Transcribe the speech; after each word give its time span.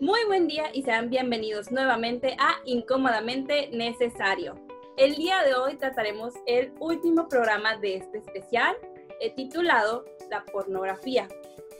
Muy 0.00 0.24
buen 0.26 0.46
día 0.46 0.66
y 0.72 0.82
sean 0.84 1.10
bienvenidos 1.10 1.72
nuevamente 1.72 2.36
a 2.38 2.60
Incómodamente 2.64 3.68
Necesario. 3.72 4.54
El 4.96 5.16
día 5.16 5.42
de 5.42 5.56
hoy 5.56 5.76
trataremos 5.76 6.34
el 6.46 6.72
último 6.78 7.28
programa 7.28 7.76
de 7.78 7.96
este 7.96 8.18
especial 8.18 8.76
eh, 9.20 9.34
titulado 9.34 10.04
La 10.30 10.44
pornografía. 10.44 11.26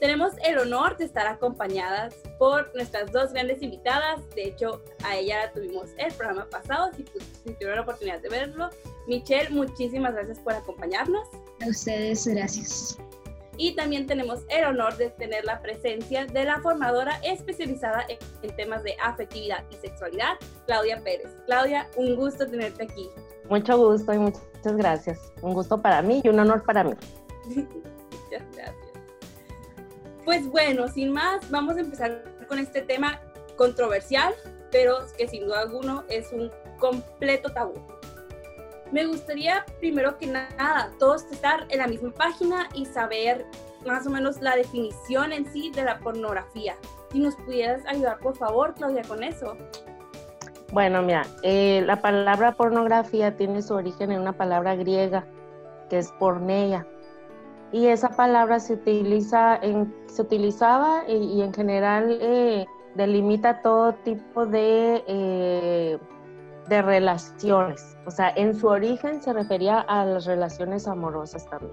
Tenemos 0.01 0.33
el 0.45 0.59
honor 0.59 0.97
de 0.97 1.05
estar 1.05 1.29
acompañadas 1.29 2.17
por 2.41 2.75
nuestras 2.75 3.13
dos 3.13 3.33
grandes 3.33 3.63
invitadas. 3.63 4.29
De 4.31 4.49
hecho, 4.49 4.83
a 5.05 5.17
ella 5.17 5.45
la 5.45 5.53
tuvimos 5.53 5.91
el 5.97 6.13
programa 6.15 6.49
pasado, 6.51 6.91
si, 6.97 7.05
si 7.45 7.53
tuvieron 7.55 7.77
la 7.77 7.83
oportunidad 7.83 8.21
de 8.21 8.31
verlo. 8.31 8.69
Michelle, 9.07 9.51
muchísimas 9.51 10.15
gracias 10.15 10.41
por 10.41 10.55
acompañarnos. 10.55 11.29
A 11.61 11.69
ustedes, 11.69 12.27
gracias 12.27 12.99
y 13.59 13.75
también 13.75 14.07
tenemos 14.07 14.41
el 14.49 14.65
honor 14.65 14.97
de 14.97 15.11
tener 15.11 15.45
la 15.45 15.61
presencia 15.61 16.25
de 16.27 16.45
la 16.45 16.61
formadora 16.61 17.21
especializada 17.25 18.07
en, 18.09 18.57
temas 18.57 18.83
de 18.85 18.97
afectividad 19.03 19.65
y 19.71 19.77
sexualidad, 19.77 20.37
Claudia 20.67 21.03
Pérez. 21.03 21.37
Claudia, 21.45 21.89
un 21.97 22.17
gusto 22.17 22.47
tenerte 22.47 22.85
aquí. 22.85 23.11
Mucho 23.51 23.77
gusto 23.77 24.15
y 24.15 24.19
muchas 24.19 24.43
gracias. 24.77 25.33
Un 25.43 25.55
gusto 25.55 25.83
para 25.83 26.01
mí 26.03 26.21
y 26.25 26.29
un 26.29 26.39
honor 26.39 26.63
para 26.63 26.85
mí. 26.85 26.95
muchas 27.49 28.43
gracias. 28.55 28.75
Pues 30.25 30.47
bueno, 30.47 30.89
sin 30.89 31.13
más, 31.13 31.51
vamos 31.51 31.77
a 31.77 31.81
empezar 31.81 32.25
con 32.47 32.59
este 32.59 32.83
tema 32.83 33.21
controversial, 33.57 34.35
pero 34.71 34.99
que 35.17 35.27
sin 35.27 35.47
duda 35.47 35.63
alguno 35.63 36.05
es 36.09 36.31
un 36.33 36.51
completo 36.79 37.51
tabú. 37.51 37.75
Me 38.93 39.07
gustaría 39.07 39.65
primero 39.81 40.17
que 40.19 40.27
nada 40.27 40.91
todos 40.99 41.25
estar 41.31 41.67
en 41.69 41.79
la 41.79 41.87
misma 41.87 42.11
página 42.11 42.69
y 42.75 42.87
saber 42.87 43.47
más 43.87 44.07
o 44.07 44.11
menos 44.11 44.41
la 44.41 44.57
definición 44.57 45.33
en 45.33 45.51
sí 45.53 45.71
de 45.71 45.85
la 45.85 45.99
pornografía. 45.99 46.75
Si 47.13 47.19
nos 47.21 47.37
pudieras 47.37 47.85
ayudar, 47.87 48.19
por 48.19 48.37
favor, 48.37 48.75
Claudia, 48.75 49.03
con 49.07 49.23
eso. 49.23 49.57
Bueno, 50.73 51.03
mira, 51.03 51.27
eh, 51.43 51.83
la 51.87 52.01
palabra 52.01 52.53
pornografía 52.53 53.37
tiene 53.37 53.63
su 53.63 53.75
origen 53.75 54.13
en 54.13 54.21
una 54.21 54.33
palabra 54.33 54.75
griega 54.75 55.25
que 55.89 55.99
es 55.99 56.13
porneia. 56.13 56.87
Y 57.73 57.87
esa 57.87 58.11
palabra 58.11 58.61
se, 58.61 58.75
utiliza 58.75 59.57
en, 59.57 59.95
se 60.07 60.23
utilizaba 60.23 61.05
y, 61.07 61.43
en 61.43 61.53
general 61.53 62.19
eh, 62.21 62.67
delimita 62.95 63.61
todo 63.61 63.95
tipo 63.95 64.47
de 64.47 65.05
eh, 65.07 65.99
de 66.69 66.83
relaciones. 66.83 67.97
O 68.07 68.11
sea, 68.11 68.31
en 68.35 68.55
su 68.55 68.69
origen 68.69 69.23
se 69.23 69.33
refería 69.33 69.81
a 69.81 70.05
las 70.05 70.27
relaciones 70.27 70.87
amorosas 70.87 71.49
también. 71.49 71.73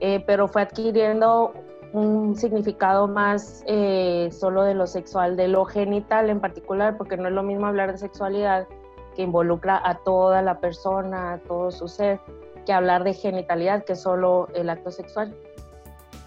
Eh, 0.00 0.22
pero 0.26 0.48
fue 0.48 0.62
adquiriendo 0.62 1.52
un 1.92 2.36
significado 2.36 3.06
más 3.06 3.62
eh, 3.66 4.28
solo 4.32 4.64
de 4.64 4.74
lo 4.74 4.86
sexual, 4.86 5.36
de 5.36 5.48
lo 5.48 5.64
genital 5.64 6.28
en 6.28 6.40
particular, 6.40 6.96
porque 6.96 7.16
no 7.16 7.28
es 7.28 7.34
lo 7.34 7.42
mismo 7.42 7.66
hablar 7.66 7.92
de 7.92 7.98
sexualidad 7.98 8.66
que 9.14 9.22
involucra 9.22 9.80
a 9.82 9.98
toda 9.98 10.42
la 10.42 10.58
persona, 10.58 11.34
a 11.34 11.38
todo 11.38 11.70
su 11.70 11.86
ser, 11.86 12.18
que 12.66 12.72
hablar 12.72 13.04
de 13.04 13.14
genitalidad, 13.14 13.84
que 13.84 13.92
es 13.92 14.02
solo 14.02 14.48
el 14.54 14.70
acto 14.70 14.90
sexual. 14.90 15.34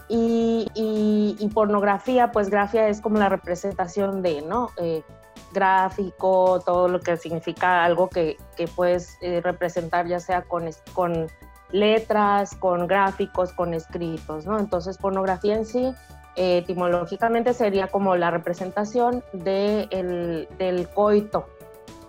Y, 0.09 0.65
y, 0.73 1.49
pornografía, 1.53 2.31
pues 2.31 2.49
grafía 2.49 2.87
es 2.87 3.01
como 3.01 3.17
la 3.17 3.27
representación 3.27 4.21
de, 4.21 4.41
¿no? 4.41 4.69
Eh, 4.77 5.03
gráfico, 5.51 6.61
todo 6.65 6.87
lo 6.87 6.99
que 6.99 7.17
significa 7.17 7.83
algo 7.83 8.09
que, 8.09 8.37
que 8.55 8.67
puedes 8.67 9.17
eh, 9.21 9.41
representar 9.41 10.07
ya 10.07 10.19
sea 10.19 10.43
con, 10.43 10.69
con 10.93 11.27
letras, 11.71 12.55
con 12.55 12.87
gráficos, 12.87 13.51
con 13.53 13.73
escritos, 13.73 14.45
¿no? 14.45 14.59
Entonces, 14.59 14.97
pornografía 14.97 15.55
en 15.55 15.65
sí, 15.65 15.93
eh, 16.35 16.59
etimológicamente 16.59 17.53
sería 17.53 17.87
como 17.87 18.15
la 18.15 18.31
representación 18.31 19.23
de 19.33 19.87
el, 19.91 20.47
del 20.57 20.87
coito. 20.89 21.47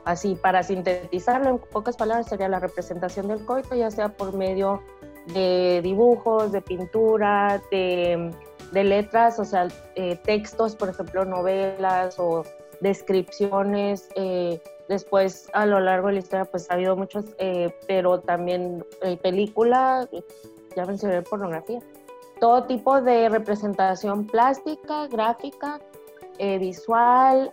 Así, 0.04 0.36
para 0.36 0.62
sintetizarlo 0.62 1.50
en 1.50 1.58
pocas 1.58 1.96
palabras, 1.96 2.28
sería 2.28 2.48
la 2.48 2.60
representación 2.60 3.28
del 3.28 3.44
coito, 3.44 3.74
ya 3.74 3.90
sea 3.90 4.10
por 4.10 4.34
medio 4.34 4.82
de 5.34 5.80
dibujos, 5.82 6.52
de 6.52 6.62
pintura, 6.62 7.60
de, 7.70 8.30
de 8.72 8.84
letras, 8.84 9.38
o 9.38 9.44
sea, 9.44 9.68
eh, 9.96 10.16
textos, 10.24 10.76
por 10.76 10.88
ejemplo, 10.88 11.24
novelas 11.24 12.18
o 12.18 12.44
descripciones. 12.80 14.08
Eh, 14.14 14.60
después, 14.88 15.48
a 15.52 15.66
lo 15.66 15.80
largo 15.80 16.08
de 16.08 16.14
la 16.14 16.18
historia, 16.20 16.44
pues 16.44 16.70
ha 16.70 16.74
habido 16.74 16.96
muchos, 16.96 17.24
eh, 17.38 17.74
pero 17.86 18.20
también 18.20 18.84
eh, 19.02 19.16
película, 19.16 20.08
ya 20.76 20.84
mencioné 20.84 21.22
pornografía. 21.22 21.80
Todo 22.40 22.64
tipo 22.64 23.00
de 23.00 23.28
representación 23.28 24.26
plástica, 24.26 25.06
gráfica, 25.08 25.80
visual, 26.38 27.50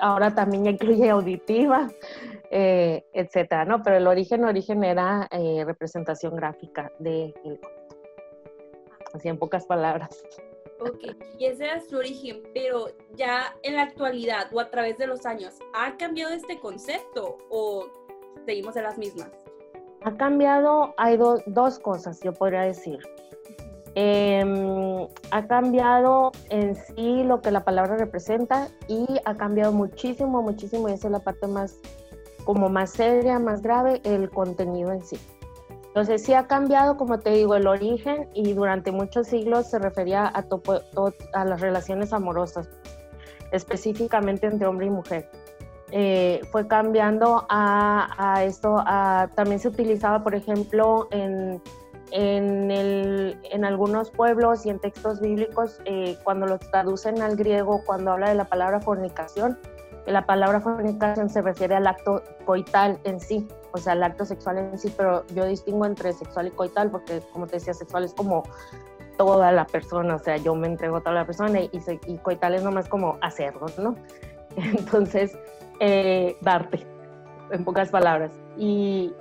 ahora 0.00 0.34
también 0.34 0.66
incluye 0.66 1.08
auditiva, 1.08 1.88
etcétera, 2.50 3.64
¿no? 3.64 3.80
Pero 3.84 3.98
el 3.98 4.08
origen, 4.08 4.44
origen 4.44 4.82
era 4.82 5.28
representación 5.64 6.34
gráfica 6.34 6.90
de 6.98 7.32
así 9.14 9.28
en 9.28 9.38
pocas 9.38 9.66
palabras. 9.66 10.24
Ok, 10.86 11.16
y 11.38 11.46
ese 11.46 11.64
era 11.64 11.80
su 11.80 11.96
origen, 11.96 12.42
pero 12.52 12.88
ya 13.14 13.54
en 13.62 13.76
la 13.76 13.82
actualidad 13.82 14.48
o 14.52 14.60
a 14.60 14.70
través 14.70 14.98
de 14.98 15.06
los 15.06 15.24
años, 15.24 15.54
¿ha 15.74 15.96
cambiado 15.96 16.34
este 16.34 16.60
concepto 16.60 17.38
o 17.50 17.86
seguimos 18.44 18.76
en 18.76 18.82
las 18.82 18.98
mismas? 18.98 19.30
Ha 20.02 20.14
cambiado, 20.16 20.94
hay 20.98 21.16
dos 21.46 21.78
cosas, 21.78 22.20
yo 22.20 22.32
podría 22.34 22.62
decir. 22.62 22.98
Em, 23.94 25.06
ha 25.30 25.46
cambiado 25.46 26.32
en 26.50 26.74
sí 26.74 27.22
lo 27.22 27.40
que 27.40 27.50
la 27.50 27.64
palabra 27.64 27.96
representa 27.96 28.68
y 28.88 29.06
ha 29.24 29.34
cambiado 29.36 29.72
muchísimo, 29.72 30.42
muchísimo, 30.42 30.88
y 30.88 30.92
esa 30.92 31.06
es 31.06 31.12
la 31.12 31.20
parte 31.20 31.46
más, 31.46 31.78
como 32.44 32.68
más 32.68 32.90
seria, 32.90 33.38
más 33.38 33.62
grave, 33.62 34.02
el 34.04 34.28
contenido 34.30 34.92
en 34.92 35.02
sí. 35.02 35.16
Entonces 35.94 36.24
sí 36.24 36.34
ha 36.34 36.48
cambiado, 36.48 36.96
como 36.96 37.20
te 37.20 37.30
digo, 37.30 37.54
el 37.54 37.68
origen 37.68 38.28
y 38.34 38.52
durante 38.52 38.90
muchos 38.90 39.28
siglos 39.28 39.70
se 39.70 39.78
refería 39.78 40.26
a, 40.26 41.44
las 41.44 41.60
relaciones 41.60 42.12
amorosas, 42.12 42.68
específicamente 43.52 44.48
entre 44.48 44.66
hombre 44.66 44.86
y 44.86 44.90
mujer. 44.90 45.30
Eh, 45.92 46.40
fue 46.50 46.66
cambiando 46.66 47.46
a, 47.48 48.42
esto, 48.44 48.82
también 49.36 49.60
se 49.60 49.68
utilizaba, 49.68 50.24
por 50.24 50.34
ejemplo, 50.34 51.06
en, 51.12 51.62
en, 52.10 53.64
algunos 53.64 54.10
pueblos 54.10 54.66
y 54.66 54.70
en 54.70 54.80
textos 54.80 55.20
bíblicos, 55.20 55.78
eh, 55.84 56.18
cuando 56.24 56.46
los 56.46 56.58
traducen 56.72 57.22
al 57.22 57.36
griego, 57.36 57.82
cuando 57.86 58.10
habla 58.10 58.30
de 58.30 58.34
la 58.34 58.46
palabra 58.46 58.80
fornicación, 58.80 59.60
la 60.06 60.26
palabra 60.26 60.60
fornicación 60.60 61.30
se 61.30 61.40
refiere 61.40 61.76
al 61.76 61.86
acto 61.86 62.20
coital 62.44 62.98
en 63.04 63.20
sí, 63.20 63.46
o 63.74 63.78
sea, 63.78 63.94
el 63.94 64.04
acto 64.04 64.24
sexual 64.24 64.58
en 64.58 64.78
sí, 64.78 64.92
pero 64.96 65.26
yo 65.34 65.44
distingo 65.44 65.84
entre 65.84 66.12
sexual 66.12 66.46
y 66.46 66.50
coital 66.52 66.90
porque, 66.90 67.20
como 67.32 67.48
te 67.48 67.56
decía, 67.56 67.74
sexual 67.74 68.04
es 68.04 68.14
como 68.14 68.44
toda 69.18 69.50
la 69.50 69.66
persona, 69.66 70.14
o 70.14 70.18
sea, 70.20 70.36
yo 70.36 70.54
me 70.54 70.68
entrego 70.68 70.96
a 70.96 71.00
toda 71.00 71.16
la 71.16 71.26
persona 71.26 71.60
y, 71.60 71.70
y 72.06 72.18
coital 72.18 72.54
es 72.54 72.62
nomás 72.62 72.88
como 72.88 73.18
hacerlo, 73.20 73.66
¿no? 73.76 73.96
Entonces, 74.56 75.36
eh, 75.80 76.36
darte, 76.40 76.86
en 77.50 77.64
pocas 77.64 77.90
palabras. 77.90 78.30
Y 78.56 79.12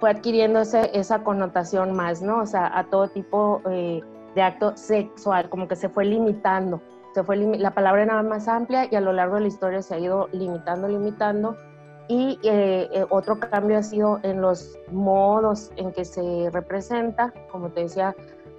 fue 0.00 0.10
adquiriendo 0.10 0.60
esa 0.60 1.22
connotación 1.22 1.92
más, 1.94 2.22
¿no? 2.22 2.40
O 2.40 2.46
sea, 2.46 2.76
a 2.76 2.84
todo 2.90 3.06
tipo 3.06 3.62
eh, 3.70 4.00
de 4.34 4.42
acto 4.42 4.76
sexual, 4.76 5.48
como 5.48 5.68
que 5.68 5.76
se 5.76 5.88
fue 5.88 6.06
limitando. 6.06 6.82
Se 7.14 7.22
fue 7.22 7.36
la 7.36 7.72
palabra 7.72 8.02
era 8.02 8.20
más 8.24 8.48
amplia 8.48 8.88
y 8.90 8.96
a 8.96 9.00
lo 9.00 9.12
largo 9.12 9.36
de 9.36 9.42
la 9.42 9.48
historia 9.48 9.80
se 9.80 9.94
ha 9.94 9.98
ido 10.00 10.28
limitando, 10.32 10.88
limitando 10.88 11.56
y 12.12 12.38
eh, 12.42 12.90
eh, 12.92 13.06
otro 13.08 13.40
cambio 13.40 13.78
ha 13.78 13.82
sido 13.82 14.20
en 14.22 14.42
los 14.42 14.78
modos 14.90 15.72
en 15.76 15.92
que 15.92 16.04
se 16.04 16.50
representa, 16.52 17.32
como 17.50 17.70
te 17.70 17.84
decía 17.84 18.14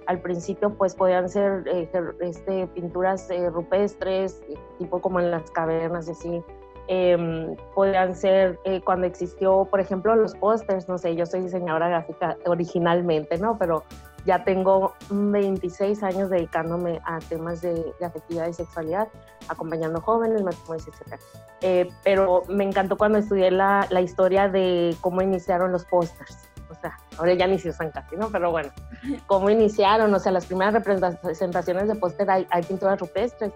al 0.08 0.20
principio, 0.20 0.74
pues 0.74 0.96
podían 0.96 1.28
ser 1.28 1.62
eh, 1.68 1.88
este, 2.18 2.66
pinturas 2.66 3.28
rupestres, 3.52 4.42
tipo 4.78 5.00
como 5.00 5.20
en 5.20 5.30
las 5.30 5.48
cavernas, 5.52 6.08
así. 6.08 6.42
Em, 6.88 7.54
podían 7.76 8.16
ser 8.16 8.58
cuando 8.84 9.06
existió, 9.06 9.66
por 9.70 9.78
ejemplo, 9.78 10.16
los 10.16 10.34
pósters, 10.34 10.88
no 10.88 10.98
sé, 10.98 11.14
yo 11.14 11.24
soy 11.24 11.42
diseñadora 11.42 11.88
gráfica 11.88 12.36
originalmente, 12.46 13.38
¿no? 13.38 13.56
Pero 13.56 13.84
ya 14.24 14.44
tengo 14.44 14.94
26 15.10 16.02
años 16.02 16.30
dedicándome 16.30 17.00
a 17.04 17.18
temas 17.18 17.60
de, 17.60 17.94
afectividad 18.04 18.48
y 18.48 18.52
sexualidad, 18.54 19.08
acompañando 19.48 20.00
jóvenes, 20.00 20.42
matrimonios, 20.42 20.88
etc. 20.88 21.20
Eh, 21.60 21.90
pero 22.02 22.42
me 22.48 22.64
encantó 22.64 22.96
cuando 22.96 23.18
estudié 23.18 23.50
la, 23.50 23.86
la 23.90 24.00
historia 24.00 24.48
de 24.48 24.96
cómo 25.00 25.22
iniciaron 25.22 25.72
los 25.72 25.84
pósters. 25.84 26.38
O 26.70 26.74
sea, 26.80 26.98
ahora 27.18 27.34
ya 27.34 27.46
ni 27.46 27.58
se 27.58 27.68
usan 27.68 27.90
casi, 27.90 28.16
¿no? 28.16 28.30
Pero 28.30 28.50
bueno, 28.50 28.70
cómo 29.26 29.50
iniciaron, 29.50 30.12
o 30.12 30.18
sea, 30.18 30.32
las 30.32 30.46
primeras 30.46 30.74
representaciones 30.74 31.88
de 31.88 31.94
póster 31.94 32.30
hay, 32.30 32.46
hay 32.50 32.62
pinturas 32.62 32.98
rupestres 32.98 33.52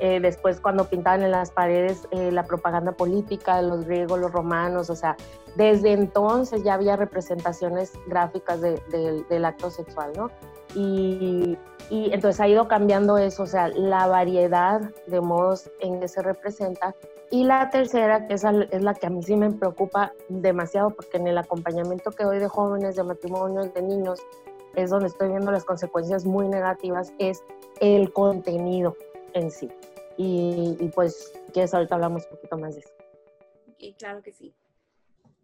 eh, 0.00 0.18
después 0.20 0.60
cuando 0.60 0.84
pintaban 0.84 1.22
en 1.22 1.30
las 1.30 1.50
paredes 1.50 2.08
eh, 2.10 2.32
la 2.32 2.44
propaganda 2.44 2.92
política 2.92 3.56
de 3.56 3.68
los 3.68 3.84
griegos, 3.84 4.18
los 4.18 4.32
romanos, 4.32 4.88
o 4.88 4.96
sea, 4.96 5.16
desde 5.56 5.92
entonces 5.92 6.62
ya 6.62 6.74
había 6.74 6.96
representaciones 6.96 7.92
gráficas 8.06 8.60
del 8.60 9.44
acto 9.44 9.70
sexual, 9.70 10.12
¿no? 10.16 10.30
Y, 10.74 11.58
y, 11.90 12.12
entonces 12.12 12.40
ha 12.40 12.48
ido 12.48 12.68
cambiando 12.68 13.18
eso, 13.18 13.42
o 13.42 13.46
sea, 13.46 13.68
la 13.68 14.06
variedad 14.06 14.80
de 15.06 15.20
modos 15.20 15.70
en 15.80 16.00
que 16.00 16.08
se 16.08 16.22
representa. 16.22 16.94
Y 17.30 17.44
la 17.44 17.70
tercera, 17.70 18.26
que 18.26 18.34
es 18.34 18.44
la 18.44 18.94
que 18.94 19.06
a 19.06 19.10
mí 19.10 19.22
sí 19.22 19.36
me 19.36 19.50
preocupa 19.50 20.12
demasiado, 20.28 20.90
porque 20.90 21.18
en 21.18 21.26
el 21.26 21.38
acompañamiento 21.38 22.10
que 22.12 22.24
doy 22.24 22.38
de 22.38 22.48
jóvenes, 22.48 22.96
de 22.96 23.04
matrimonios, 23.04 23.74
de 23.74 23.82
niños, 23.82 24.20
es 24.76 24.90
donde 24.90 25.08
estoy 25.08 25.28
viendo 25.28 25.50
las 25.50 25.64
consecuencias 25.64 26.24
muy 26.24 26.48
negativas, 26.48 27.12
es 27.18 27.42
el 27.80 28.12
contenido 28.12 28.96
en 29.34 29.50
sí. 29.50 29.68
Y, 30.22 30.74
pues, 30.94 31.32
que 31.54 31.62
ahorita 31.62 31.94
hablamos 31.94 32.24
un 32.24 32.32
poquito 32.32 32.58
más 32.58 32.74
de 32.74 32.80
eso. 32.80 32.90
Y 33.78 33.94
claro 33.94 34.20
que 34.20 34.32
sí. 34.32 34.52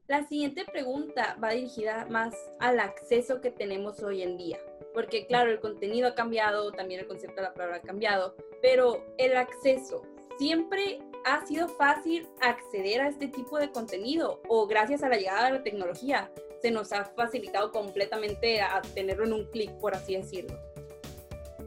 La 0.06 0.28
siguiente 0.28 0.66
pregunta 0.66 1.38
va 1.42 1.52
dirigida 1.52 2.04
más 2.10 2.34
al 2.60 2.78
acceso 2.78 3.40
que 3.40 3.50
tenemos 3.50 4.02
hoy 4.02 4.22
en 4.22 4.36
día, 4.36 4.60
porque 4.92 5.26
claro, 5.26 5.50
el 5.50 5.60
contenido 5.60 6.08
ha 6.08 6.14
cambiado, 6.14 6.72
también 6.72 7.00
el 7.00 7.06
concepto 7.06 7.36
de 7.36 7.42
la 7.42 7.54
palabra 7.54 7.76
ha 7.78 7.80
cambiado, 7.80 8.36
pero 8.60 9.02
el 9.16 9.34
acceso, 9.38 10.02
¿siempre 10.38 11.00
ha 11.24 11.44
sido 11.46 11.68
fácil 11.68 12.28
acceder 12.42 13.00
a 13.00 13.08
este 13.08 13.28
tipo 13.28 13.58
de 13.58 13.72
contenido 13.72 14.42
o 14.46 14.66
gracias 14.66 15.02
a 15.02 15.08
la 15.08 15.16
llegada 15.16 15.46
de 15.46 15.52
la 15.52 15.62
tecnología 15.62 16.30
se 16.60 16.70
nos 16.70 16.92
ha 16.92 17.06
facilitado 17.06 17.72
completamente 17.72 18.60
a 18.60 18.82
tenerlo 18.94 19.24
en 19.24 19.32
un 19.32 19.44
clic, 19.46 19.72
por 19.80 19.94
así 19.94 20.16
decirlo? 20.16 20.56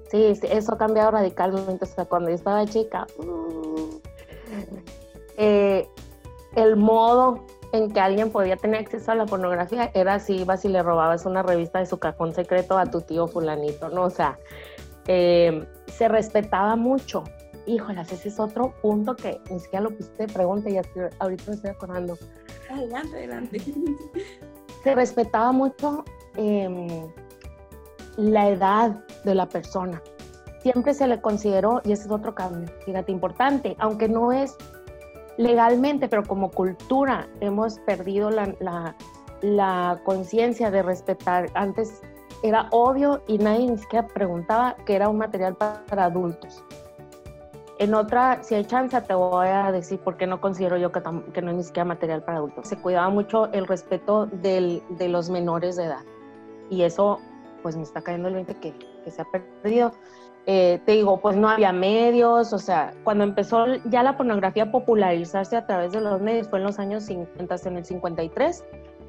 Sí, 0.10 0.34
eso 0.44 0.74
ha 0.74 0.78
cambiado 0.78 1.12
radicalmente. 1.12 1.86
O 1.86 2.06
cuando 2.06 2.30
yo 2.30 2.36
estaba 2.36 2.66
chica, 2.66 3.06
mm, 3.20 3.98
eh, 5.38 5.88
el 6.56 6.76
modo 6.76 7.46
en 7.72 7.92
que 7.92 8.00
alguien 8.00 8.32
podía 8.32 8.58
tener 8.58 8.82
acceso 8.82 9.12
a 9.12 9.16
la 9.16 9.26
pornografía 9.26 9.92
era 9.94 10.20
si 10.20 10.38
ibas 10.38 10.66
y 10.66 10.70
le 10.70 10.82
robabas 10.82 11.26
una 11.26 11.44
revista 11.44 11.80
de 11.80 11.86
su 11.86 12.00
cajón 12.00 12.34
secreto 12.34 12.78
a 12.78 12.88
tu 12.88 13.02
tío 13.02 13.28
fulanito, 13.28 13.90
¿no? 13.90 14.06
O 14.06 14.10
sea, 14.10 14.40
eh, 15.08 15.68
se 15.88 16.08
respetaba 16.08 16.76
mucho. 16.76 17.24
Híjole, 17.68 18.02
ese 18.02 18.30
es 18.30 18.40
otro 18.40 18.74
punto 18.82 19.16
que 19.16 19.40
ni 19.52 19.60
siquiera 19.60 19.84
lo 19.84 19.92
pusiste 19.92 20.26
de 20.26 20.34
pregunta 20.34 20.70
y 20.72 20.78
ahorita 21.20 21.44
me 21.48 21.54
estoy 21.54 21.70
acordando. 21.70 22.18
Adelante, 22.72 23.16
adelante. 23.16 23.62
Se 24.84 24.96
respetaba 24.96 25.52
mucho 25.52 26.04
eh, 26.36 27.08
la 28.18 28.50
edad 28.50 29.04
de 29.24 29.36
la 29.36 29.48
persona. 29.48 30.02
Siempre 30.62 30.94
se 30.94 31.08
le 31.08 31.22
consideró, 31.22 31.82
y 31.86 31.94
ese 31.94 32.04
es 32.04 32.12
otro 32.12 32.36
cambio, 32.36 32.68
fíjate, 32.86 33.12
importante, 33.12 33.76
aunque 33.80 34.10
no 34.10 34.32
es 34.32 34.56
legalmente, 35.38 36.10
pero 36.10 36.24
como 36.24 36.52
cultura 36.52 37.28
hemos 37.40 37.80
perdido 37.80 38.30
la, 38.30 38.54
la, 38.60 38.96
la 39.42 40.02
conciencia 40.04 40.70
de 40.70 40.84
respetar. 40.84 41.50
Antes 41.54 42.02
era 42.44 42.68
obvio 42.72 43.22
y 43.28 43.38
nadie 43.38 43.68
ni 43.68 43.78
siquiera 43.78 44.08
preguntaba 44.08 44.76
que 44.86 44.96
era 44.96 45.10
un 45.10 45.18
material 45.18 45.56
para, 45.56 46.06
adultos. 46.06 46.64
En 47.80 47.94
otra, 47.94 48.44
si 48.44 48.56
hay 48.56 48.66
chance, 48.66 49.00
te 49.02 49.14
voy 49.14 49.48
a 49.48 49.72
decir 49.72 50.00
por 50.00 50.18
qué 50.18 50.28
no 50.28 50.42
considero 50.42 50.78
yo 50.78 50.92
que, 50.92 51.02
que 51.34 51.42
no 51.42 51.52
es 51.52 51.58
ni 51.58 51.64
siquiera 51.64 51.86
material 51.86 52.24
para 52.24 52.40
adultos. 52.40 52.68
Se 52.68 52.78
cuidaba 52.78 53.10
mucho 53.10 53.52
el 53.54 53.68
respeto 53.68 54.26
del, 54.26 54.84
de 54.90 55.08
los 55.08 55.30
menores 55.30 55.78
de 55.78 55.86
edad. 55.86 56.04
Y 56.70 56.84
eso 56.84 57.20
pues 57.62 57.78
me 57.78 57.84
está 57.84 58.02
cayendo 58.02 58.28
el 58.28 58.36
20 58.36 58.56
que, 58.56 58.74
se 59.10 59.22
ha 59.22 59.26
perdido. 59.26 59.92
Eh, 60.46 60.80
te 60.86 60.94
digo, 60.94 61.20
pues 61.20 61.36
no 61.36 61.48
había 61.48 61.72
medios, 61.72 62.54
o 62.54 62.58
sea, 62.58 62.94
cuando 63.04 63.24
empezó 63.24 63.66
ya 63.86 64.02
la 64.02 64.18
pornografía 64.18 64.64
a 64.64 64.72
popularizarse 64.72 65.56
a 65.56 65.68
través 65.68 65.92
de 65.92 66.02
los 66.02 66.22
medios 66.22 66.50
fue 66.50 66.60
en 66.60 66.66
los 66.66 66.80
años 66.80 67.04
50, 67.04 67.56
en 67.66 67.78
el 67.78 67.86
53. 67.86 68.66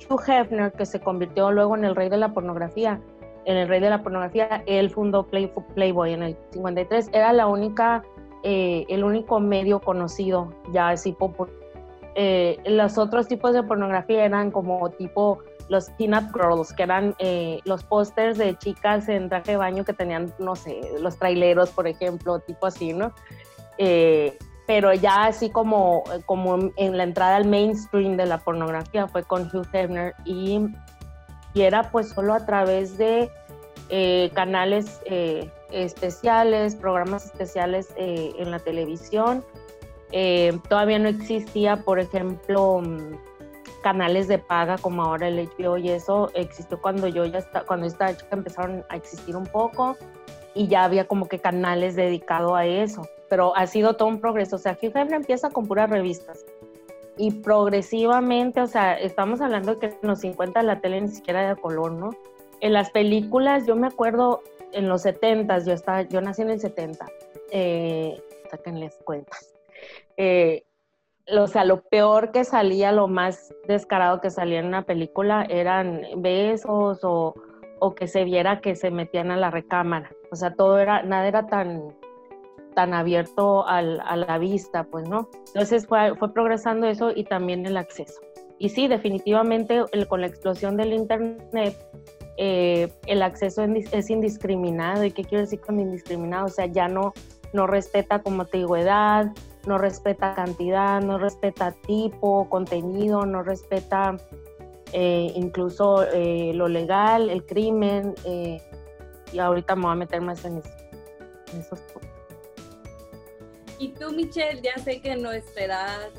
Hugh 0.09 0.21
Hefner, 0.27 0.73
que 0.73 0.85
se 0.85 1.01
convirtió 1.01 1.51
luego 1.51 1.77
en 1.77 1.85
el 1.85 1.95
rey 1.95 2.09
de 2.09 2.19
la 2.19 2.35
pornografía, 2.35 3.01
en 3.45 3.57
el 3.57 3.69
rey 3.69 3.81
de 3.81 3.91
la 3.91 4.03
pornografía, 4.03 4.63
él 4.67 4.91
fundó 4.91 5.27
Playboy 5.27 6.13
en 6.13 6.23
el 6.23 6.37
53, 6.51 7.11
era 7.13 7.33
la 7.33 7.47
única, 7.47 8.03
eh, 8.43 8.85
el 8.89 9.03
único 9.03 9.41
medio 9.41 9.81
conocido 9.81 10.53
ya 10.73 10.91
así 10.91 11.13
popular. 11.13 11.55
Eh, 12.17 12.59
los 12.67 12.99
otros 12.99 13.29
tipos 13.29 13.55
de 13.55 13.63
pornografía 13.63 14.25
eran 14.25 14.51
como 14.51 14.91
tipo 14.91 15.39
los 15.71 15.89
Pin-Up 15.91 16.33
Girls, 16.35 16.73
que 16.73 16.83
eran 16.83 17.15
eh, 17.21 17.61
los 17.65 17.85
pósters 17.85 18.37
de 18.37 18.59
chicas 18.59 19.09
en 19.09 19.29
traje 19.29 19.53
de 19.53 19.57
baño 19.57 19.85
que 19.85 19.93
tenían, 19.93 20.35
no 20.41 20.57
sé, 20.57 20.81
los 20.99 21.17
traileros, 21.17 21.71
por 21.71 21.87
ejemplo, 21.87 22.41
tipo 22.41 22.67
así, 22.67 22.93
¿no? 22.93 23.15
Eh, 23.79 24.37
pero 24.67 24.93
ya 24.93 25.27
así 25.27 25.49
como, 25.49 26.03
como 26.27 26.73
en 26.77 26.97
la 26.97 27.05
entrada 27.05 27.37
al 27.37 27.47
mainstream 27.47 28.17
de 28.17 28.27
la 28.27 28.39
pornografía 28.39 29.07
fue 29.07 29.23
con 29.23 29.43
Hugh 29.43 29.67
Hefner 29.73 30.15
y, 30.25 30.61
era 31.55 31.91
pues 31.91 32.11
solo 32.11 32.35
a 32.35 32.47
través 32.47 32.97
de 32.97 33.29
eh, 33.89 34.31
canales 34.35 35.01
especiales, 35.73 36.77
programas 36.77 37.27
especiales 37.27 37.93
en 37.97 38.51
la 38.51 38.61
televisión. 38.61 39.45
todavía 40.69 40.99
no 40.99 41.09
existía, 41.09 41.77
por 41.85 41.99
ejemplo, 41.99 42.83
canales 43.83 44.29
de 44.29 44.39
paga 44.39 44.79
como 44.79 45.03
ahora 45.03 45.29
el 45.29 45.49
HBO 45.49 45.79
y 45.79 45.91
eso 45.91 46.31
existió 46.35 46.81
cuando 46.81 47.09
yo 47.09 47.25
ya 47.25 47.39
está, 47.39 47.63
cuando 47.63 47.87
esta 47.87 48.17
chica 48.17 48.37
empezaron 48.37 48.85
a 48.89 48.97
existir 48.97 49.37
un 49.37 49.47
poco 49.47 49.97
y 50.55 50.69
ya 50.69 50.85
había 50.85 51.07
como 51.07 51.29
que 51.29 51.39
canales 51.39 51.97
dedicados 51.97 52.53
a 52.55 52.67
eso, 52.67 53.03
pero 53.29 53.57
ha 53.57 53.67
sido 53.67 53.97
todo 53.97 54.09
un 54.09 54.21
progreso, 54.21 54.57
o 54.57 54.59
sea, 54.59 54.73
Hugh 54.73 54.97
Hefner 54.97 55.15
empieza 55.15 55.51
con 55.51 55.67
puras 55.67 55.89
revistas 55.89 56.45
y 57.17 57.33
progresivamente, 57.33 58.61
o 58.61 58.67
sea, 58.67 58.99
estamos 58.99 59.41
hablando 59.41 59.75
de 59.75 59.81
que 59.81 59.87
en 59.87 60.09
los 60.09 60.21
50 60.21 60.63
la 60.63 60.81
tele 60.81 61.01
ni 61.03 61.09
siquiera 61.09 61.41
era 61.41 61.55
de 61.55 61.61
color, 61.61 61.93
¿no? 61.93 62.11
En 62.61 62.73
las 62.73 62.91
películas, 62.91 63.67
yo 63.67 63.77
me 63.77 63.87
acuerdo 63.87 64.43
en 64.73 64.89
los 64.89 65.03
70, 65.03 65.59
yo 65.65 65.73
estaba, 65.73 66.03
yo 66.03 66.21
nací 66.21 66.43
en 66.43 66.51
el 66.51 66.61
70, 66.61 67.07
eh, 67.51 68.23
sáquenles 68.51 68.99
cuentas. 69.05 69.53
Eh, 70.17 70.65
o 71.39 71.47
sea, 71.47 71.65
lo 71.65 71.83
peor 71.83 72.33
que 72.33 72.45
salía, 72.45 72.93
lo 72.93 73.09
más 73.09 73.55
descarado 73.67 74.21
que 74.21 74.31
salía 74.31 74.61
en 74.61 74.67
una 74.67 74.83
película 74.83 75.45
eran 75.49 76.03
besos 76.17 77.01
o, 77.03 77.35
que 77.97 78.09
se 78.09 78.25
viera 78.25 78.61
que 78.61 78.77
se 78.77 78.91
metían 78.91 79.31
a 79.31 79.37
la 79.37 79.51
recámara. 79.51 80.11
O 80.31 80.37
sea, 80.37 80.55
todo 80.55 80.79
era, 80.79 81.03
nada 81.03 81.27
era 81.27 81.47
tan, 81.47 81.95
tan 82.75 82.93
abierto 82.93 83.67
a 83.67 83.81
la 83.83 84.39
vista, 84.39 84.85
pues, 84.85 85.09
¿no? 85.09 85.29
Entonces 85.49 85.87
fue, 85.87 86.15
fue 86.17 86.33
progresando 86.33 86.87
eso 86.87 87.11
y 87.15 87.25
también 87.25 87.67
el 87.67 87.77
acceso. 87.77 88.21
Y 88.59 88.69
sí, 88.69 88.89
definitivamente 88.89 89.83
con 90.07 90.21
la 90.21 90.27
explosión 90.27 90.77
del 90.77 90.93
Internet, 90.93 91.75
eh, 92.37 92.93
el 93.07 93.23
acceso 93.23 93.65
es 93.65 94.11
indiscriminado. 94.11 95.03
¿Y 95.05 95.13
qué 95.13 95.25
quiero 95.25 95.45
decir 95.45 95.61
con 95.61 95.81
indiscriminado? 95.81 96.45
O 96.45 96.51
sea, 96.51 96.67
ya 96.67 96.87
no, 96.87 97.15
no 97.55 97.67
respeta, 97.67 98.19
como 98.19 98.45
te 98.45 98.59
digo, 98.59 98.77
no 99.67 99.79
respeta 99.79 100.35
cantidad, 100.35 101.01
no 101.01 101.19
respeta 101.19 101.73
tipo, 101.87 102.49
contenido, 102.49 103.27
no 103.27 103.43
respeta 103.43 104.17
eh, 104.93 105.33
incluso 105.37 106.05
eh, 106.05 106.53
lo 106.55 106.69
legal, 106.69 107.31
el 107.31 107.45
crimen, 107.45 108.15
eh, 108.25 108.61
y 109.33 109.39
ahorita 109.39 109.77
me 109.77 109.83
voy 109.83 109.93
a 109.93 109.97
meter 109.97 110.21
más 110.21 110.45
en, 110.45 110.59
esos 111.59 111.79
puntos. 111.81 112.11
Y 113.79 113.89
tú, 113.89 114.13
Michelle, 114.13 114.61
ya 114.61 114.83
sé 114.83 115.01
que 115.01 115.17
nuestra 115.17 115.65
edad 115.65 116.11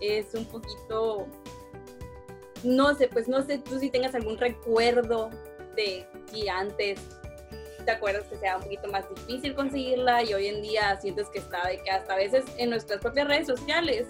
es 0.00 0.34
un 0.34 0.44
poquito, 0.44 1.26
no 2.62 2.94
sé, 2.94 3.08
pues 3.08 3.28
no 3.28 3.42
sé 3.42 3.58
tú 3.58 3.78
si 3.78 3.90
tengas 3.90 4.14
algún 4.14 4.36
recuerdo 4.36 5.30
de 5.74 6.06
que 6.30 6.50
antes 6.50 7.00
te 7.88 7.94
acuerdas 7.94 8.24
que 8.28 8.36
sea 8.36 8.58
un 8.58 8.64
poquito 8.64 8.86
más 8.88 9.06
difícil 9.08 9.54
conseguirla 9.54 10.22
y 10.22 10.34
hoy 10.34 10.48
en 10.48 10.60
día 10.60 11.00
sientes 11.00 11.26
que 11.30 11.38
está 11.38 11.66
de 11.68 11.82
que 11.82 11.90
hasta 11.90 12.12
a 12.12 12.16
veces 12.16 12.44
en 12.58 12.68
nuestras 12.68 13.00
propias 13.00 13.26
redes 13.26 13.46
sociales 13.46 14.08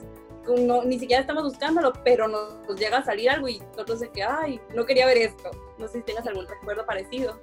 no, 0.67 0.83
ni 0.83 0.99
siquiera 0.99 1.21
estamos 1.21 1.45
buscándolo, 1.45 1.93
pero 2.03 2.27
nos, 2.27 2.77
llega 2.77 2.99
a 2.99 3.05
salir 3.05 3.31
algo 3.31 3.47
y 3.47 3.61
nosotros 3.61 4.01
de 4.01 4.11
que, 4.11 4.25
ay, 4.25 4.61
no 4.75 4.85
quería 4.85 5.07
ver 5.07 5.19
esto. 5.19 5.51
No 5.79 5.87
sé 5.87 5.99
si 5.99 6.05
tengas 6.07 6.27
algún 6.27 6.49
recuerdo 6.49 6.85
parecido. 6.87 7.41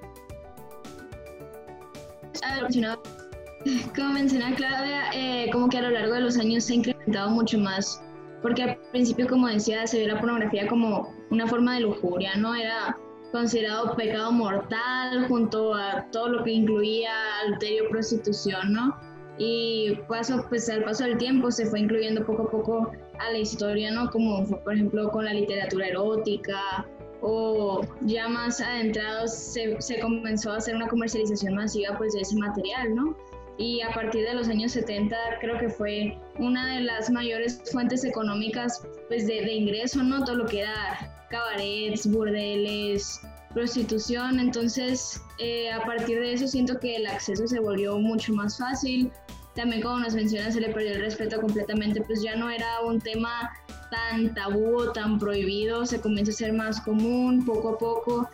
Como 3.95 4.09
mencionaba 4.09 4.55
Claudia, 4.57 5.03
eh, 5.13 5.49
como 5.53 5.69
que 5.69 5.77
a 5.77 5.83
lo 5.83 5.89
largo 5.91 6.15
de 6.15 6.19
los 6.19 6.37
años 6.37 6.65
se 6.65 6.73
ha 6.73 6.75
incrementado 6.75 7.29
mucho 7.29 7.57
más, 7.57 8.03
porque 8.41 8.61
al 8.61 8.77
principio, 8.91 9.27
como 9.27 9.47
decía, 9.47 9.87
se 9.87 9.99
ve 9.99 10.07
la 10.07 10.19
pornografía 10.19 10.67
como 10.67 11.15
una 11.31 11.47
forma 11.47 11.75
de 11.75 11.79
lujuria, 11.79 12.35
¿no? 12.35 12.53
Era 12.53 12.95
considerado 13.35 13.95
pecado 13.97 14.31
mortal 14.31 15.27
junto 15.27 15.73
a 15.73 16.05
todo 16.11 16.29
lo 16.29 16.43
que 16.45 16.51
incluía 16.51 17.11
alterio, 17.45 17.89
prostitución, 17.89 18.71
¿no? 18.71 18.97
Y 19.37 19.99
paso, 20.07 20.45
pues 20.47 20.69
al 20.69 20.85
paso 20.85 21.03
del 21.03 21.17
tiempo 21.17 21.51
se 21.51 21.65
fue 21.65 21.81
incluyendo 21.81 22.25
poco 22.25 22.43
a 22.43 22.49
poco 22.49 22.91
a 23.19 23.31
la 23.31 23.37
historia, 23.37 23.91
¿no? 23.91 24.09
Como 24.09 24.45
por 24.63 24.73
ejemplo 24.73 25.09
con 25.11 25.25
la 25.25 25.33
literatura 25.33 25.87
erótica 25.87 26.87
o 27.21 27.81
ya 28.01 28.29
más 28.29 28.61
adentrados 28.61 29.33
se, 29.33 29.81
se 29.81 29.99
comenzó 29.99 30.53
a 30.53 30.57
hacer 30.57 30.75
una 30.75 30.87
comercialización 30.87 31.55
masiva 31.55 31.97
pues 31.97 32.13
de 32.13 32.21
ese 32.21 32.37
material, 32.37 32.95
¿no? 32.95 33.17
y 33.57 33.81
a 33.81 33.89
partir 33.93 34.25
de 34.25 34.33
los 34.33 34.49
años 34.49 34.73
70 34.73 35.15
creo 35.39 35.57
que 35.57 35.69
fue 35.69 36.17
una 36.39 36.75
de 36.75 36.81
las 36.81 37.09
mayores 37.09 37.61
fuentes 37.71 38.03
económicas 38.03 38.85
pues 39.07 39.25
de, 39.27 39.35
de 39.45 39.53
ingreso, 39.53 40.03
¿no? 40.03 40.25
Todo 40.25 40.35
lo 40.35 40.45
que 40.45 40.59
era 40.59 41.14
cabarets, 41.29 42.09
burdeles, 42.09 43.21
prostitución, 43.53 44.39
entonces 44.39 45.21
eh, 45.39 45.71
a 45.71 45.83
partir 45.85 46.19
de 46.19 46.33
eso 46.33 46.47
siento 46.47 46.79
que 46.79 46.97
el 46.97 47.07
acceso 47.07 47.47
se 47.47 47.59
volvió 47.59 47.97
mucho 47.97 48.33
más 48.33 48.57
fácil, 48.57 49.11
también 49.55 49.81
como 49.81 49.99
nos 49.99 50.13
menciona 50.13 50.51
se 50.51 50.59
le 50.59 50.69
perdió 50.69 50.91
el 50.91 51.01
respeto 51.01 51.39
completamente, 51.39 52.01
pues 52.01 52.21
ya 52.21 52.35
no 52.35 52.49
era 52.49 52.81
un 52.85 52.99
tema 52.99 53.51
tan 53.91 54.33
tabú 54.33 54.77
o 54.77 54.91
tan 54.91 55.17
prohibido, 55.17 55.85
se 55.85 56.01
comienza 56.01 56.31
a 56.31 56.35
ser 56.35 56.53
más 56.53 56.81
común 56.81 57.45
poco 57.45 57.69
a 57.69 57.77
poco 57.77 58.29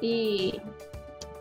y, 0.00 0.60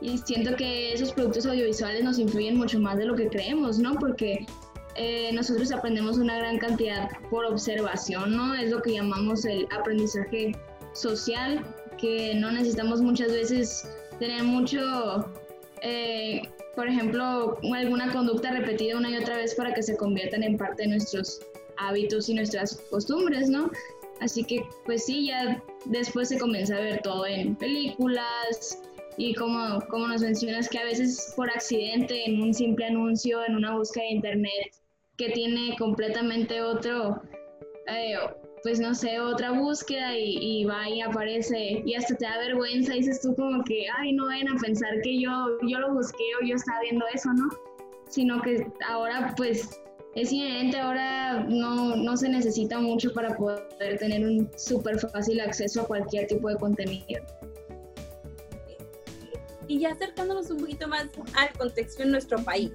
y 0.02 0.18
siento 0.20 0.56
que 0.56 0.94
esos 0.94 1.12
productos 1.14 1.46
audiovisuales 1.46 2.04
nos 2.04 2.20
influyen 2.20 2.58
mucho 2.58 2.80
más 2.80 2.98
de 2.98 3.06
lo 3.06 3.16
que 3.16 3.28
creemos, 3.30 3.80
¿no? 3.80 3.96
Porque 3.96 4.46
eh, 4.96 5.32
nosotros 5.34 5.72
aprendemos 5.72 6.18
una 6.18 6.38
gran 6.38 6.60
cantidad 6.60 7.10
por 7.32 7.46
observación, 7.46 8.36
¿no? 8.36 8.54
Es 8.54 8.70
lo 8.70 8.82
que 8.82 8.94
llamamos 8.94 9.46
el 9.46 9.68
aprendizaje 9.76 10.56
social, 10.94 11.64
que 12.00 12.36
no 12.36 12.52
necesitamos 12.52 13.02
muchas 13.02 13.32
veces 13.32 13.90
tener 14.20 14.44
mucho, 14.44 15.32
eh, 15.82 16.42
por 16.76 16.88
ejemplo, 16.88 17.58
alguna 17.74 18.12
conducta 18.12 18.52
repetida 18.52 18.98
una 18.98 19.10
y 19.10 19.18
otra 19.18 19.38
vez 19.38 19.56
para 19.56 19.74
que 19.74 19.84
se 19.84 19.98
conviertan 19.98 20.44
en 20.44 20.58
parte 20.58 20.84
de 20.84 20.90
nuestros 20.90 21.42
hábitos 21.78 22.30
y 22.30 22.36
nuestras 22.36 22.76
costumbres, 22.90 23.50
¿no? 23.50 23.72
Así 24.22 24.44
que, 24.44 24.64
pues 24.86 25.06
sí, 25.06 25.28
ya 25.28 25.62
después 25.86 26.30
se 26.30 26.40
comienza 26.40 26.78
a 26.78 26.80
ver 26.80 27.02
todo 27.02 27.26
en 27.26 27.56
películas, 27.56 28.80
y 29.18 29.34
como, 29.36 29.80
como 29.90 30.08
nos 30.08 30.22
mencionas 30.22 30.70
que 30.70 30.80
a 30.80 30.86
veces 30.86 31.34
por 31.36 31.50
accidente 31.50 32.26
en 32.26 32.42
un 32.42 32.54
simple 32.54 32.86
anuncio, 32.86 33.46
en 33.46 33.56
una 33.56 33.76
búsqueda 33.78 34.06
de 34.06 34.12
internet 34.12 34.76
que 35.18 35.30
tiene 35.30 35.76
completamente 35.78 36.62
otro, 36.62 37.22
eh, 37.88 38.16
pues 38.64 38.80
no 38.80 38.96
sé, 38.96 39.20
otra 39.20 39.52
búsqueda 39.52 40.18
y, 40.18 40.64
va 40.64 40.90
y 40.90 41.02
aparece 41.02 41.84
y 41.86 41.96
hasta 41.96 42.16
te 42.16 42.26
da 42.26 42.38
vergüenza 42.38 42.94
dices 42.94 43.22
tú 43.22 43.36
como 43.36 43.62
que, 43.66 43.86
ay, 43.98 44.14
no 44.14 44.26
vayan 44.28 44.56
a 44.56 44.60
pensar 44.60 45.02
que 45.04 45.20
yo, 45.20 45.58
yo 45.68 45.80
lo 45.80 45.94
busqué 45.94 46.24
o 46.42 46.46
yo 46.46 46.56
estaba 46.56 46.80
viendo 46.80 47.06
eso, 47.14 47.32
¿no? 47.34 47.50
Sino 48.08 48.42
que 48.42 48.66
ahora 48.88 49.34
pues 49.36 49.82
es 50.16 50.32
inherente, 50.32 50.80
ahora 50.80 51.44
no, 51.44 51.98
no 51.98 52.16
se 52.16 52.30
necesita 52.30 52.80
mucho 52.80 53.14
para 53.14 53.36
poder 53.36 53.98
tener 54.00 54.26
un 54.26 54.50
súper 54.56 54.98
fácil 54.98 55.42
acceso 55.42 55.82
a 55.82 55.88
cualquier 55.88 56.28
tipo 56.28 56.48
de 56.48 56.56
contenido. 56.56 57.22
Y 59.68 59.80
ya 59.80 59.92
acercándonos 59.92 60.50
un 60.52 60.60
poquito 60.60 60.88
más 60.88 61.08
al 61.36 61.52
contexto 61.58 62.04
en 62.04 62.12
nuestro 62.12 62.42
país, 62.46 62.72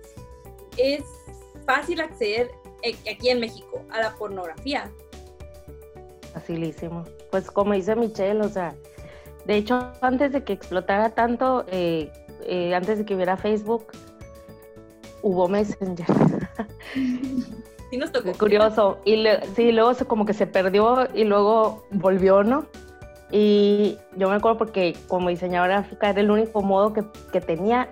es 0.77 1.03
fácil 1.65 2.01
acceder 2.01 2.51
eh, 2.83 2.95
aquí 3.11 3.31
en 3.31 3.41
México 3.41 3.85
a 3.91 4.03
la 4.03 4.15
pornografía. 4.17 4.91
Facilísimo. 6.39 7.05
Pues 7.31 7.51
como 7.51 7.73
dice 7.75 7.97
Michelle, 7.97 8.41
o 8.41 8.49
sea, 8.49 8.75
de 9.45 9.57
hecho, 9.57 9.93
antes 10.01 10.33
de 10.33 10.45
que 10.45 10.53
explotara 10.53 11.11
tanto, 11.11 11.65
eh, 11.69 12.13
eh, 12.45 12.75
antes 12.75 12.99
de 12.99 13.05
que 13.05 13.15
hubiera 13.15 13.37
Facebook, 13.37 13.87
hubo 15.23 15.49
Messenger. 15.49 16.07
Sí 17.91 17.97
nos 17.97 18.13
tocó. 18.13 18.33
curioso. 18.35 18.99
Y 19.07 19.25
sí, 19.57 19.73
luego 19.73 19.95
como 20.07 20.27
que 20.27 20.35
se 20.35 20.47
perdió 20.47 21.09
y 21.15 21.25
luego 21.25 21.87
volvió, 21.91 22.45
¿no? 22.45 22.67
Y 23.31 23.97
yo 24.17 24.29
me 24.29 24.37
acuerdo 24.37 24.59
porque 24.59 24.95
como 25.09 25.31
diseñadora 25.31 25.81
gráfica 25.81 26.11
era 26.11 26.21
el 26.21 26.31
único 26.31 26.61
modo 26.61 26.93
que, 26.93 27.05
que 27.33 27.41
tenía 27.41 27.89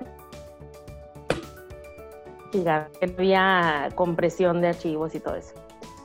que 2.51 3.15
había 3.17 3.89
compresión 3.95 4.61
de 4.61 4.69
archivos 4.69 5.15
y 5.15 5.21
todo 5.21 5.37
eso. 5.37 5.55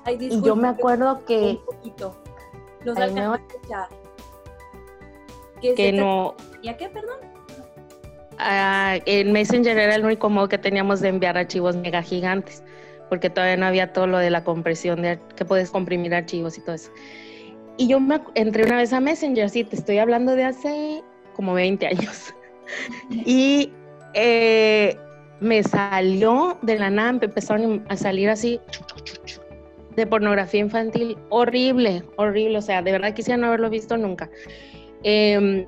y 0.07 0.41
yo 0.41 0.55
me 0.55 0.67
acuerdo 0.67 1.23
que... 1.25 1.59
Un 1.59 1.65
poquito. 1.65 2.20
Los 2.83 2.97
que 5.75 5.91
no... 5.91 6.35
¿Ya 6.63 6.77
qué, 6.77 6.89
perdón? 6.89 7.17
Ah, 8.37 8.97
el 9.05 9.31
Messenger 9.31 9.77
era 9.77 9.95
el 9.95 10.03
único 10.03 10.29
modo 10.29 10.49
que 10.49 10.57
teníamos 10.57 10.99
de 10.99 11.09
enviar 11.09 11.37
archivos 11.37 11.75
mega 11.75 12.01
gigantes, 12.01 12.63
porque 13.09 13.29
todavía 13.29 13.57
no 13.57 13.67
había 13.67 13.93
todo 13.93 14.07
lo 14.07 14.17
de 14.17 14.31
la 14.31 14.43
compresión, 14.43 15.03
de 15.03 15.19
que 15.35 15.45
puedes 15.45 15.69
comprimir 15.69 16.13
archivos 16.15 16.57
y 16.57 16.61
todo 16.61 16.75
eso. 16.75 16.91
Y 17.77 17.87
yo 17.87 17.99
me 17.99 18.19
entré 18.33 18.63
una 18.63 18.77
vez 18.77 18.93
a 18.93 18.99
Messenger, 18.99 19.49
sí, 19.49 19.63
te 19.63 19.75
estoy 19.75 19.99
hablando 19.99 20.35
de 20.35 20.45
hace 20.45 21.03
como 21.35 21.53
20 21.53 21.85
años. 21.87 22.33
y 23.09 23.71
eh, 24.13 24.97
me 25.39 25.61
salió 25.63 26.57
de 26.63 26.79
la 26.79 26.89
nada, 26.89 27.09
empezaron 27.21 27.85
a 27.89 27.97
salir 27.97 28.29
así 28.29 28.59
de 29.95 30.07
pornografía 30.07 30.59
infantil 30.59 31.17
horrible, 31.29 32.03
horrible. 32.17 32.57
O 32.57 32.61
sea, 32.61 32.81
de 32.81 32.91
verdad 32.91 33.13
quisiera 33.13 33.37
no 33.37 33.47
haberlo 33.47 33.69
visto 33.69 33.97
nunca. 33.97 34.29
Em, 35.03 35.65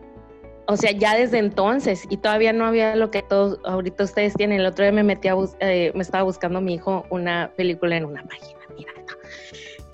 o 0.67 0.77
sea, 0.77 0.91
ya 0.91 1.15
desde 1.15 1.39
entonces, 1.39 2.03
y 2.09 2.17
todavía 2.17 2.53
no 2.53 2.65
había 2.65 2.95
lo 2.95 3.11
que 3.11 3.21
todos 3.21 3.59
ahorita 3.65 4.05
ustedes 4.05 4.33
tienen. 4.33 4.61
El 4.61 4.65
otro 4.65 4.85
día 4.85 4.93
me 4.93 5.03
metí 5.03 5.27
a 5.27 5.35
eh, 5.59 5.91
me 5.93 6.01
estaba 6.01 6.23
buscando 6.23 6.61
mi 6.61 6.75
hijo 6.75 7.05
una 7.09 7.51
película 7.55 7.97
en 7.97 8.05
una 8.05 8.23
página, 8.23 8.59
mira. 8.77 8.93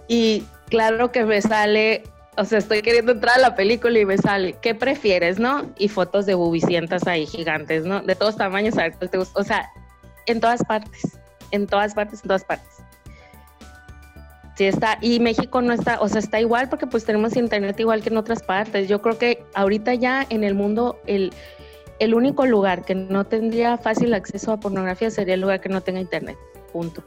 Y 0.07 0.43
claro 0.69 1.11
que 1.11 1.23
me 1.25 1.41
sale, 1.41 2.03
o 2.37 2.45
sea, 2.45 2.59
estoy 2.59 2.81
queriendo 2.81 3.13
entrar 3.13 3.37
a 3.37 3.41
la 3.41 3.55
película 3.55 3.97
y 3.99 4.05
me 4.05 4.17
sale, 4.17 4.55
¿qué 4.61 4.75
prefieres, 4.75 5.39
no? 5.39 5.71
Y 5.77 5.87
fotos 5.87 6.25
de 6.25 6.35
bubicientas 6.35 7.07
ahí 7.07 7.25
gigantes, 7.25 7.85
¿no? 7.85 8.01
De 8.01 8.15
todos 8.15 8.35
tamaños, 8.35 8.77
a 8.77 8.83
ver 8.83 8.95
te 8.95 9.17
gusta. 9.17 9.39
O 9.39 9.43
sea, 9.43 9.69
en 10.25 10.39
todas 10.39 10.63
partes, 10.63 11.19
en 11.51 11.65
todas 11.67 11.93
partes, 11.93 12.21
en 12.23 12.27
todas 12.27 12.43
partes. 12.43 12.78
Sí 14.59 14.65
está, 14.65 14.97
y 14.99 15.21
México 15.21 15.61
no 15.61 15.71
está, 15.71 16.01
o 16.01 16.09
sea, 16.09 16.19
está 16.19 16.37
igual 16.37 16.67
porque 16.67 16.85
pues 16.85 17.05
tenemos 17.05 17.37
internet 17.37 17.79
igual 17.79 18.03
que 18.03 18.09
en 18.09 18.17
otras 18.17 18.43
partes. 18.43 18.89
Yo 18.89 19.01
creo 19.01 19.17
que 19.17 19.41
ahorita 19.53 19.93
ya 19.93 20.27
en 20.29 20.43
el 20.43 20.53
mundo 20.53 20.99
el, 21.05 21.31
el 21.99 22.13
único 22.13 22.45
lugar 22.45 22.83
que 22.83 22.93
no 22.93 23.25
tendría 23.25 23.77
fácil 23.77 24.13
acceso 24.13 24.51
a 24.51 24.59
pornografía 24.59 25.11
sería 25.11 25.35
el 25.35 25.39
lugar 25.39 25.61
que 25.61 25.69
no 25.69 25.79
tenga 25.79 26.01
internet. 26.01 26.37
Punto. 26.73 27.05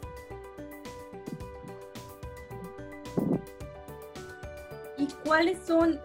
¿cuáles 5.22 5.58
son? 5.66 6.00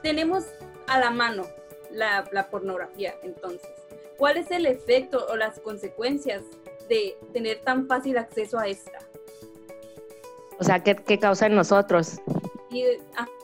Tenemos 0.00 0.44
a 0.86 1.00
la 1.00 1.10
mano 1.10 1.44
la, 1.90 2.48
pornografía, 2.52 3.16
entonces. 3.24 3.68
¿Cuál 4.16 4.36
es 4.36 4.48
el 4.52 4.64
efecto 4.64 5.26
o 5.28 5.34
las 5.34 5.58
consecuencias 5.58 6.44
de 6.88 7.16
tener 7.32 7.62
tan 7.62 7.88
fácil 7.88 8.16
acceso 8.16 8.60
a 8.60 8.68
esta? 8.68 9.00
O 10.58 10.64
sea, 10.64 10.82
¿qué, 10.82 11.18
causa 11.18 11.46
en 11.46 11.54
nosotros? 11.54 12.20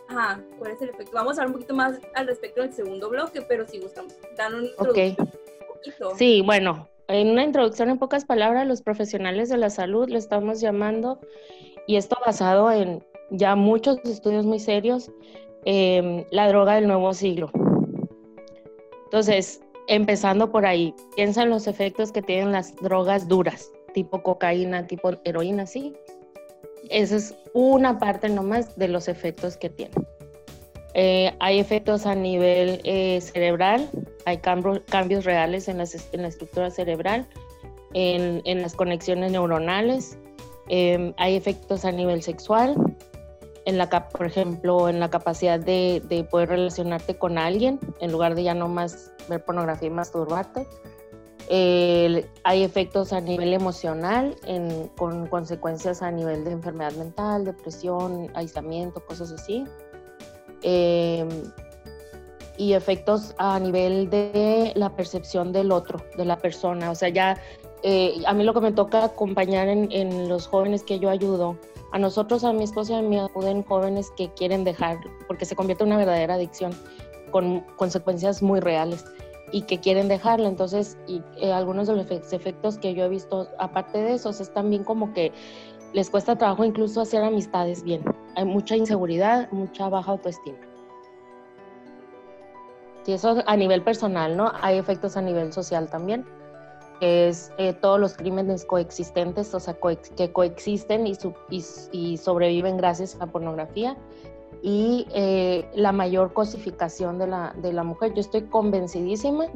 ajá, 0.09 0.41
¿cuál 0.59 0.73
es 0.73 0.83
el 0.83 0.91
efecto? 0.91 1.13
Vamos 1.15 1.39
a 1.39 1.43
hablar 1.43 1.47
un 1.49 1.53
poquito 1.55 1.75
más 1.75 1.99
al 2.15 2.27
respecto 2.27 2.63
del 2.63 2.73
segundo 2.73 3.09
bloque, 3.09 3.43
pero 3.43 3.67
si 3.67 3.79
gustamos, 3.79 4.13
dan 4.37 4.55
un, 4.55 4.71
okay. 4.79 5.15
poquito. 5.15 6.17
Sí, 6.17 6.43
bueno, 6.45 6.89
en 7.09 7.31
una 7.31 7.45
introducción 7.45 7.91
en 7.91 7.99
pocas 7.99 8.25
palabras, 8.25 8.67
los 8.67 8.83
profesionales 8.83 9.49
de 9.49 9.57
la 9.57 9.71
salud 9.71 10.09
le 10.09 10.19
estamos 10.19 10.61
llamando, 10.61 11.21
y 11.87 11.97
esto 11.97 12.17
basado 12.25 12.71
en, 12.71 13.05
ya 13.31 13.57
muchos 13.57 13.99
estudios 14.05 14.47
muy 14.47 14.59
serios, 14.59 15.11
em, 15.65 16.25
la 16.31 16.49
droga 16.49 16.75
del 16.75 16.87
nuevo 16.87 17.13
siglo. 17.15 17.51
Entonces, 19.05 19.61
empezando 19.89 20.51
por 20.51 20.67
ahí, 20.67 20.95
piensa 21.17 21.43
en 21.43 21.51
los 21.51 21.67
efectos 21.67 22.13
que 22.13 22.23
tienen 22.23 22.53
las 22.53 22.77
drogas 22.77 23.27
duras, 23.27 23.73
tipo 23.93 24.23
cocaína, 24.23 24.87
tipo 24.87 25.11
heroína, 25.25 25.67
sí. 25.67 25.95
Esa 26.89 27.17
es 27.17 27.35
una 27.53 27.99
parte 27.99 28.29
nomás 28.29 28.77
de 28.77 28.89
los 28.89 29.09
efectos 29.09 29.57
que 29.57 29.71
tienen. 29.71 30.07
Eh, 30.95 31.33
hay 31.39 31.61
efectos 31.61 32.07
a 32.07 32.15
nivel 32.15 32.81
eh, 32.85 33.21
cerebral, 33.21 33.89
hay 34.25 34.39
cambios 34.39 35.25
reales 35.25 35.69
en, 35.69 35.79
la 35.79 35.85
estructura 36.29 36.71
cerebral, 36.71 37.29
en, 37.95 38.43
en 38.45 38.63
las 38.63 38.75
conexiones 38.75 39.31
neuronales, 39.31 40.19
em, 40.69 41.15
hay 41.17 41.37
efectos 41.37 41.85
a 41.85 41.93
nivel 41.93 42.23
sexual, 42.23 42.75
en 43.67 43.79
la, 43.79 43.89
por 44.09 44.27
ejemplo, 44.27 44.89
en 44.89 44.99
la 44.99 45.11
capacidad 45.11 45.61
de, 45.61 46.03
de, 46.09 46.25
poder 46.25 46.49
relacionarte 46.49 47.17
con 47.17 47.39
alguien, 47.39 47.79
en 48.01 48.11
lugar 48.11 48.35
de 48.35 48.43
ya 48.43 48.55
no 48.55 48.69
más 48.69 49.13
ver 49.29 49.45
pornografía 49.45 49.89
y 49.89 49.93
masturbarte. 49.93 50.67
Hay 51.51 52.63
efectos 52.63 53.13
a 53.13 53.21
nivel 53.21 53.53
emocional, 53.53 54.37
en, 54.45 54.89
con 54.97 55.27
consecuencias 55.27 56.01
a 56.01 56.11
nivel 56.11 56.45
de 56.45 56.53
enfermedad 56.53 56.93
mental, 56.93 57.45
depresión, 57.45 58.31
aislamiento, 58.35 59.05
cosas 59.05 59.33
así. 59.33 59.65
Em, 60.63 61.29
y 62.57 62.75
efectos 62.75 63.35
a 63.39 63.59
nivel 63.59 64.11
de 64.11 64.73
la 64.77 64.95
percepción 64.95 65.51
del 65.51 65.73
otro, 65.73 66.05
de 66.17 66.25
la 66.25 66.37
persona. 66.37 66.91
O 66.91 66.95
sea, 66.95 67.09
ya 67.09 67.37
eh, 67.83 68.23
a 68.27 68.35
mí 68.35 68.45
lo 68.45 68.53
que 68.53 68.61
me 68.61 68.73
toca 68.73 69.05
acompañar 69.05 69.69
en, 69.69 69.91
en 69.91 70.29
los 70.29 70.47
jóvenes 70.47 70.83
que 70.83 70.99
yo 70.99 71.09
ayudo 71.09 71.57
a 71.93 71.99
nosotros, 71.99 72.45
a 72.45 72.53
mi 72.53 72.65
esposa 72.65 72.93
y 72.93 72.97
a 72.97 73.03
mí 73.03 73.19
acuden 73.19 73.65
jóvenes 73.65 74.11
que 74.17 74.29
quieren 74.35 74.63
dejar, 74.63 74.99
porque 75.27 75.47
se 75.47 75.57
convierte 75.57 75.85
en 75.85 75.89
una 75.89 75.97
verdadera 75.97 76.35
adicción 76.35 76.73
con 77.31 77.61
consecuencias 77.77 78.43
muy 78.43 78.61
reales. 78.61 79.05
Y 79.53 79.63
que 79.63 79.79
quieren 79.79 80.09
dejarlo. 80.09 80.47
Entonces, 80.47 80.99
y, 81.07 81.23
eh, 81.37 81.53
algunos 81.53 81.89
de 81.89 81.97
los 81.97 82.11
efectos 82.33 82.79
que 82.79 82.95
yo 82.95 83.05
he 83.05 83.09
visto, 83.09 83.49
aparte 83.59 83.99
de 83.99 84.15
esos, 84.15 84.41
es 84.41 84.53
también 84.53 84.85
como 84.85 85.13
que 85.13 85.33
les 85.93 86.11
cuesta 86.11 86.37
trabajo 86.37 86.65
incluso 86.65 87.01
hacer 87.01 87.23
amistades 87.23 87.83
bien. 87.83 88.03
Hay 88.37 88.45
mucha 88.45 88.77
inseguridad, 88.77 89.51
mucha 89.51 89.89
baja 89.89 90.13
autoestima. 90.13 90.59
Y 93.07 93.13
eso 93.13 93.43
a 93.45 93.57
nivel 93.57 93.83
personal, 93.83 94.37
¿no? 94.37 94.53
Hay 94.61 94.79
efectos 94.79 95.17
a 95.17 95.21
nivel 95.21 95.53
social 95.53 95.91
también, 95.91 96.25
que 97.01 97.29
es 97.29 97.51
eh, 97.59 97.73
todos 97.73 97.99
los 97.99 98.15
crímenes 98.15 98.65
coexistentes, 98.65 99.53
o 99.53 99.59
sea, 99.59 99.77
que 100.17 100.33
coexisten 100.33 101.09
y, 101.09 101.19
y, 101.91 102.17
sobreviven 102.19 102.77
gracias 102.77 103.17
a 103.17 103.27
la 103.27 103.27
pornografía 103.27 103.97
y 104.63 105.07
eh, 105.15 105.69
la 105.75 105.93
mayor 105.93 106.33
cosificación 106.33 107.19
de 107.19 107.27
la, 107.27 107.55
de 107.57 107.73
la 107.73 107.83
mujer. 107.83 108.15
Yo 108.15 108.21
estoy 108.21 108.43
convencidísima, 108.43 109.47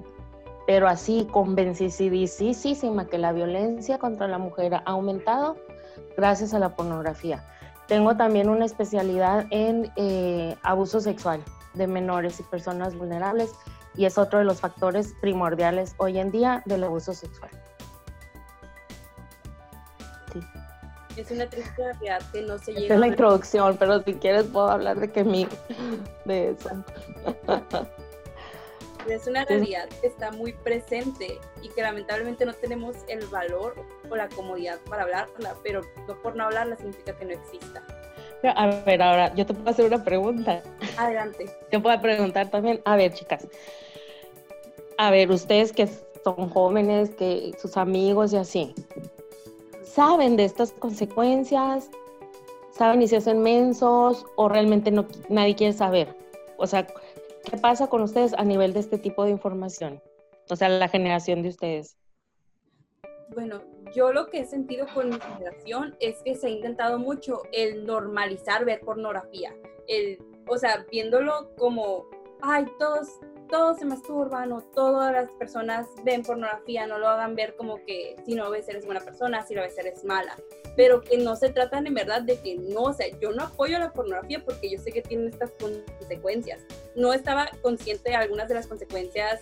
pero 0.67 0.89
así 0.89 1.29
convencidísima 1.31 3.07
que 3.07 3.19
la 3.19 3.33
violencia 3.33 3.99
contra 3.99 4.29
la 4.29 4.39
mujer 4.39 4.75
ha 4.75 4.83
aumentado 4.87 5.57
gracias 6.17 6.55
a 6.55 6.59
la 6.59 6.75
pornografía. 6.75 7.45
Tengo 7.87 8.17
también 8.17 8.49
una 8.49 8.65
especialidad 8.65 9.47
en 9.51 9.93
eh, 9.97 10.57
abuso 10.63 11.01
sexual 11.01 11.43
de 11.75 11.87
menores 11.87 12.41
y 12.41 12.43
personas 12.45 12.97
vulnerables 12.97 13.53
y 13.97 14.07
es 14.07 14.17
otro 14.17 14.39
de 14.39 14.45
los 14.45 14.61
factores 14.61 15.15
primordiales 15.21 15.95
hoy 15.99 16.19
en 16.19 16.31
día 16.31 16.63
del 16.65 16.85
abuso 16.85 17.13
sexual. 17.13 17.51
Es 21.17 21.31
una 21.31 21.49
triste 21.49 21.83
realidad 21.83 22.23
que 22.33 22.43
no 22.43 22.59
se 22.59 22.73
llega. 22.73 22.83
Esta 22.83 22.95
es 22.95 23.01
la 23.01 23.07
introducción, 23.07 23.77
pero 23.79 24.03
si 24.03 24.15
quieres 24.15 24.45
puedo 24.45 24.69
hablar 24.69 24.99
de 24.99 25.11
que 25.11 25.25
mi 25.25 25.47
de 26.25 26.51
eso. 26.51 26.71
Es 29.09 29.27
una 29.27 29.45
realidad 29.45 29.89
que 30.01 30.07
está 30.07 30.33
muy 30.33 30.53
presente 30.53 31.39
y 31.63 31.69
que 31.69 31.83
lamentablemente 31.83 32.47
no 32.47 32.55
tenemos 32.55 32.97
el 33.09 33.25
valor 33.27 33.75
o 34.09 34.17
la 34.17 34.29
comodidad 34.31 34.79
para 34.89 35.03
hablarla, 35.03 35.55
pero 35.63 35.83
no 36.09 36.21
por 36.23 36.35
no 36.35 36.45
hablarla 36.45 36.77
significa 36.77 37.17
que 37.17 37.25
no 37.27 37.33
exista. 37.33 37.83
A 38.57 38.67
ver, 38.67 39.03
ahora 39.03 39.35
yo 39.35 39.47
te 39.47 39.55
puedo 39.55 39.71
hacer 39.71 39.87
una 39.87 40.03
pregunta. 40.03 40.63
Adelante. 40.97 41.47
Yo 41.71 41.83
puedo 41.83 41.99
preguntar 42.01 42.51
también. 42.51 42.81
A 42.85 42.97
ver, 42.97 43.13
chicas. 43.13 43.47
A 44.99 45.11
ver, 45.11 45.31
ustedes 45.31 45.73
que 45.73 45.89
son 46.23 46.49
jóvenes, 46.51 47.11
que 47.11 47.53
sus 47.61 47.77
amigos 47.77 48.33
y 48.33 48.37
así, 48.37 48.75
¿saben 49.95 50.37
de 50.37 50.45
estas 50.45 50.73
consecuencias? 50.73 51.89
¿Saben 52.73 53.01
si 53.03 53.09
se 53.09 53.17
hacen 53.19 53.43
mensos 53.43 54.27
o 54.35 54.49
realmente 54.49 54.91
no, 54.91 55.07
nadie 55.29 55.55
quiere 55.55 55.73
saber? 55.73 56.17
O 56.57 56.67
sea, 56.67 56.87
¿qué 57.45 57.57
pasa 57.59 57.87
con 57.87 58.03
ustedes 58.03 58.35
a 58.35 58.45
nivel 58.45 58.73
de 58.73 58.81
este 58.81 58.99
tipo 58.99 59.25
de 59.25 59.31
información? 59.31 60.03
O 60.51 60.57
sea, 60.57 60.69
la 60.69 60.89
generación 60.89 61.43
de 61.43 61.51
ustedes. 61.51 61.97
Bueno, 63.33 63.63
yo 63.95 64.13
lo 64.13 64.29
que 64.31 64.41
he 64.41 64.45
sentido 64.45 64.87
con 64.93 65.11
mi 65.11 65.21
generación 65.21 65.97
es 66.01 66.21
que 66.25 66.35
se 66.35 66.49
ha 66.49 66.51
intentado 66.51 66.99
mucho 66.99 67.43
el 67.53 67.87
normalizar 67.87 68.65
ver 68.65 68.81
pornografía. 68.81 69.55
El, 69.87 70.19
o 70.49 70.59
sea, 70.59 70.85
viéndolo 70.91 71.55
como, 71.57 72.07
ay, 72.43 72.67
todos, 72.81 73.09
todos 73.55 73.79
se 73.79 73.85
masturban 73.85 74.51
o 74.51 74.63
todas 74.63 75.13
las 75.13 75.31
personas 75.31 75.87
ven 76.03 76.25
pornografía, 76.25 76.89
no 76.89 76.99
lo 76.99 77.07
hagan 77.07 77.37
ver 77.37 77.55
como 77.55 77.77
que 77.85 78.17
si 78.27 78.35
no 78.35 78.51
ves 78.51 78.69
eres 78.69 78.85
buena 78.85 79.01
persona, 79.01 79.47
si 79.47 79.55
lo 79.55 79.63
ves 79.63 79.79
eres 79.79 80.05
mala. 80.05 80.37
Pero 80.77 81.01
que 81.01 81.19
no 81.19 81.37
se 81.37 81.51
tratan 81.51 81.87
en 81.87 81.95
verdad 81.95 82.23
de 82.23 82.41
que 82.41 82.57
no, 82.57 82.83
o 82.83 82.93
sea, 82.93 83.07
yo 83.21 83.31
no 83.31 83.45
apoyo 83.45 83.79
la 83.79 83.93
pornografía 83.93 84.45
porque 84.45 84.69
yo 84.73 84.81
sé 84.81 84.91
que 84.91 85.03
tiene 85.03 85.29
estas 85.29 85.53
consecuencias. 85.53 86.63
No 86.97 87.13
estaba 87.13 87.49
consciente 87.63 88.11
de 88.11 88.17
algunas 88.17 88.49
de 88.49 88.55
las 88.55 88.67
consecuencias 88.67 89.41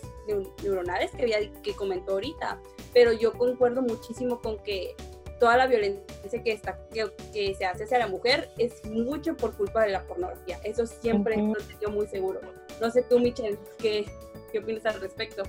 neuronales 0.62 1.10
que, 1.12 1.22
había, 1.22 1.50
que 1.62 1.72
comentó 1.72 2.12
ahorita 2.12 2.60
pero 2.92 3.12
yo 3.12 3.32
concuerdo 3.32 3.82
muchísimo 3.82 4.40
con 4.40 4.58
que 4.58 4.94
toda 5.42 5.56
la 5.56 5.66
violencia 5.66 6.40
que, 6.44 6.52
está, 6.52 6.78
que, 6.92 7.54
se 7.56 7.64
hace 7.64 7.82
hacia 7.82 7.98
la 7.98 8.06
mujer 8.06 8.48
es 8.58 8.84
mucho 8.84 9.36
por 9.36 9.52
culpa 9.56 9.82
de 9.82 9.90
la 9.90 10.04
pornografía. 10.04 10.60
Eso 10.62 10.86
siempre 10.86 11.36
lo 11.36 11.54
tengo 11.80 11.92
muy 11.94 12.06
seguro. 12.06 12.40
No 12.80 12.88
sé 12.92 13.02
tú, 13.10 13.18
Michelle, 13.18 13.58
¿qué, 13.80 14.06
qué 14.52 14.60
opinas 14.60 14.86
al 14.86 15.00
respecto? 15.00 15.42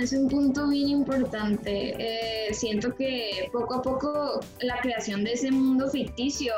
Es 0.00 0.14
un 0.14 0.30
punto 0.30 0.66
bien 0.68 0.88
importante. 0.88 1.94
Eh, 1.98 2.54
siento 2.54 2.94
que 2.96 3.50
poco 3.52 3.74
a 3.74 3.82
poco 3.82 4.40
la 4.60 4.80
creación 4.80 5.24
de 5.24 5.34
ese 5.34 5.50
mundo 5.50 5.90
ficticio 5.90 6.54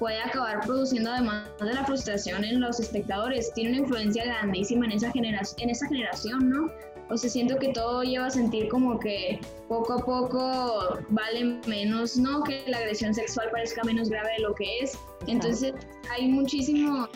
puede 0.00 0.20
acabar 0.20 0.58
produciendo 0.66 1.12
además 1.12 1.48
de 1.60 1.72
la 1.72 1.84
frustración 1.84 2.42
en 2.42 2.60
los 2.60 2.80
espectadores. 2.80 3.54
Tiene 3.54 3.70
una 3.74 3.78
influencia 3.82 4.24
grandísima 4.24 4.86
en 4.86 4.90
esa, 4.90 5.12
generación 5.12 5.60
en 5.60 5.70
esa 5.70 5.86
generación, 5.86 6.50
¿no? 6.50 6.72
O 7.10 7.16
sea, 7.16 7.28
siento 7.28 7.56
que 7.58 7.68
todo 7.68 8.02
lleva 8.02 8.26
a 8.26 8.30
sentir 8.30 8.68
como 8.68 8.98
que 8.98 9.38
poco 9.68 9.92
a 9.94 9.98
poco 9.98 10.98
vale 11.10 11.60
menos, 11.66 12.16
¿no? 12.16 12.42
Que 12.42 12.64
la 12.66 12.78
agresión 12.78 13.12
sexual 13.14 13.48
parezca 13.52 13.82
menos 13.84 14.08
grave 14.08 14.30
de 14.38 14.42
lo 14.42 14.54
que 14.54 14.80
es. 14.80 14.98
Entonces, 15.26 15.74
hay 16.10 16.28
muchísimos 16.28 17.08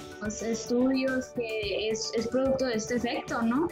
estudios 0.42 1.28
que 1.36 1.90
es, 1.90 2.12
es 2.14 2.28
producto 2.28 2.66
de 2.66 2.74
este 2.74 2.96
efecto, 2.96 3.40
¿no? 3.42 3.68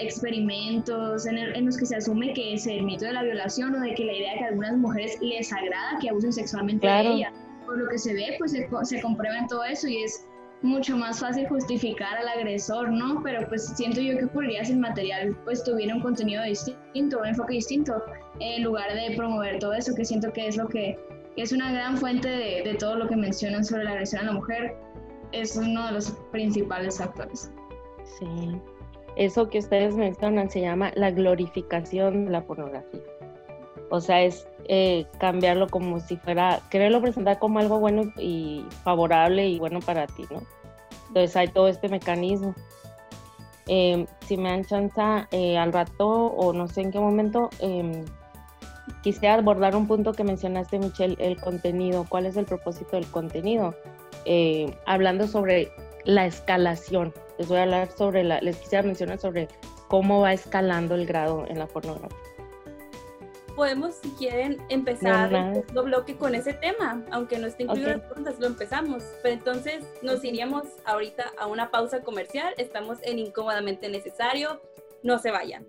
Experimentos 0.00 1.26
en, 1.26 1.38
en, 1.38 1.66
los 1.66 1.76
que 1.76 1.86
se 1.86 1.96
asume 1.96 2.32
que 2.32 2.54
es 2.54 2.66
el 2.66 2.82
mito 2.82 3.04
de 3.04 3.12
la 3.12 3.22
violación 3.22 3.74
o 3.74 3.80
de 3.80 3.94
que 3.94 4.04
la 4.04 4.12
idea 4.12 4.32
de 4.32 4.38
que 4.38 4.44
a 4.44 4.48
algunas 4.48 4.76
mujeres 4.76 5.18
les 5.20 5.52
agrada 5.52 5.98
que 6.00 6.08
abusen 6.08 6.32
sexualmente 6.32 6.86
de 6.86 7.00
ellas. 7.00 7.32
Por 7.66 7.78
lo 7.78 7.88
que 7.88 7.98
se 7.98 8.14
ve, 8.14 8.34
pues 8.38 8.52
se, 8.52 8.68
se 8.84 9.02
comprueba 9.02 9.38
en 9.38 9.46
todo 9.46 9.64
eso 9.64 9.86
y 9.86 10.02
es 10.02 10.24
mucho 10.62 10.96
más 10.96 11.20
fácil 11.20 11.46
justificar 11.48 12.18
al 12.18 12.28
agresor, 12.28 12.90
¿no? 12.90 13.22
Pero 13.22 13.46
pues 13.48 13.68
siento 13.76 14.00
yo 14.00 14.18
que 14.18 14.24
ocurriría 14.24 14.64
si 14.64 14.72
el 14.72 14.78
material 14.78 15.36
pues 15.44 15.62
tuviera 15.62 15.94
un 15.94 16.00
contenido 16.00 16.42
distinto, 16.42 17.18
un 17.18 17.26
enfoque 17.26 17.54
distinto, 17.54 18.02
en 18.40 18.64
lugar 18.64 18.92
de 18.92 19.16
promover 19.16 19.58
todo 19.58 19.72
eso, 19.74 19.94
que 19.94 20.04
siento 20.04 20.32
que 20.32 20.48
es 20.48 20.56
lo 20.56 20.68
que 20.68 20.98
es 21.36 21.52
una 21.52 21.72
gran 21.72 21.96
fuente 21.96 22.28
de, 22.28 22.62
de 22.64 22.74
todo 22.74 22.96
lo 22.96 23.08
que 23.08 23.16
mencionan 23.16 23.64
sobre 23.64 23.84
la 23.84 23.92
agresión 23.92 24.22
a 24.22 24.24
la 24.26 24.32
mujer, 24.32 24.74
es 25.32 25.56
uno 25.56 25.86
de 25.86 25.92
los 25.92 26.10
principales 26.32 26.98
factores. 26.98 27.52
Sí, 28.18 28.60
eso 29.16 29.48
que 29.48 29.58
ustedes 29.58 29.94
mencionan 29.94 30.50
se 30.50 30.60
llama 30.60 30.90
la 30.94 31.10
glorificación 31.10 32.24
de 32.24 32.30
la 32.32 32.44
pornografía. 32.44 33.00
O 33.90 34.00
sea, 34.00 34.22
es 34.22 34.46
eh, 34.66 35.06
cambiarlo 35.18 35.68
como 35.68 36.00
si 36.00 36.16
fuera, 36.16 36.60
quererlo 36.70 37.00
presentar 37.00 37.38
como 37.38 37.58
algo 37.58 37.78
bueno 37.78 38.12
y 38.18 38.64
favorable 38.84 39.48
y 39.48 39.58
bueno 39.58 39.80
para 39.80 40.06
ti, 40.06 40.24
¿no? 40.30 40.42
Entonces 41.08 41.36
hay 41.36 41.48
todo 41.48 41.68
este 41.68 41.88
mecanismo. 41.88 42.54
Em, 43.66 44.06
si 44.26 44.36
me 44.36 44.50
dan 44.50 44.64
chance 44.64 45.00
eh, 45.30 45.58
al 45.58 45.72
rato 45.72 46.08
o 46.08 46.52
no 46.52 46.68
sé 46.68 46.82
en 46.82 46.90
qué 46.90 46.98
momento, 46.98 47.50
eh, 47.60 48.04
quisiera 49.02 49.34
abordar 49.34 49.76
un 49.76 49.86
punto 49.86 50.12
que 50.12 50.24
mencionaste, 50.24 50.78
Michelle, 50.78 51.16
el 51.18 51.40
contenido. 51.40 52.06
¿Cuál 52.08 52.26
es 52.26 52.36
el 52.36 52.46
propósito 52.46 52.96
del 52.96 53.06
contenido? 53.06 53.74
Eh, 54.24 54.76
hablando 54.86 55.26
sobre 55.26 55.70
la 56.04 56.26
escalación. 56.26 57.12
Les 57.38 57.48
voy 57.48 57.58
a 57.58 57.62
hablar 57.62 57.90
sobre 57.90 58.24
la, 58.24 58.40
les 58.40 58.56
quisiera 58.56 58.82
mencionar 58.82 59.18
sobre 59.18 59.48
cómo 59.88 60.20
va 60.20 60.32
escalando 60.32 60.94
el 60.94 61.06
grado 61.06 61.44
en 61.48 61.58
la 61.58 61.66
pornografía 61.66 62.37
podemos, 63.58 63.96
si 63.96 64.10
quieren, 64.10 64.64
empezar 64.68 65.34
el 65.34 65.64
bloque 65.82 66.16
con 66.16 66.36
ese 66.36 66.52
tema, 66.52 67.02
aunque 67.10 67.40
no 67.40 67.48
esté 67.48 67.64
incluido 67.64 67.88
las 67.88 68.02
preguntas, 68.02 68.38
lo 68.38 68.46
empezamos. 68.46 69.02
Pero 69.20 69.34
entonces 69.34 69.84
nos 70.00 70.22
iríamos 70.22 70.62
ahorita 70.84 71.32
a 71.36 71.48
una 71.48 71.72
pausa 71.72 72.02
comercial. 72.02 72.54
Estamos 72.56 72.98
en 73.02 73.18
Incómodamente 73.18 73.88
Necesario. 73.88 74.60
No 75.02 75.18
se 75.18 75.32
vayan. 75.32 75.66